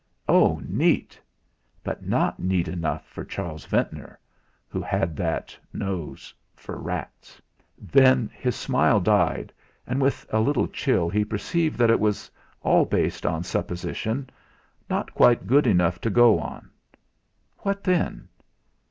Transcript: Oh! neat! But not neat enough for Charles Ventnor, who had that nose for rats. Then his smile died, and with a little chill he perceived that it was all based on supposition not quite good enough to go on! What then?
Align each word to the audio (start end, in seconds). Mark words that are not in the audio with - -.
Oh! 0.27 0.59
neat! 0.67 1.19
But 1.83 2.03
not 2.03 2.39
neat 2.39 2.67
enough 2.67 3.05
for 3.05 3.23
Charles 3.23 3.65
Ventnor, 3.67 4.17
who 4.67 4.81
had 4.81 5.15
that 5.15 5.55
nose 5.73 6.33
for 6.55 6.77
rats. 6.79 7.39
Then 7.77 8.27
his 8.33 8.55
smile 8.55 8.99
died, 8.99 9.53
and 9.85 10.01
with 10.01 10.25
a 10.31 10.39
little 10.39 10.67
chill 10.67 11.07
he 11.07 11.23
perceived 11.23 11.77
that 11.77 11.91
it 11.91 11.99
was 11.99 12.31
all 12.63 12.85
based 12.85 13.27
on 13.27 13.43
supposition 13.43 14.27
not 14.89 15.13
quite 15.13 15.45
good 15.45 15.67
enough 15.67 16.01
to 16.01 16.09
go 16.09 16.39
on! 16.39 16.71
What 17.59 17.83
then? 17.83 18.27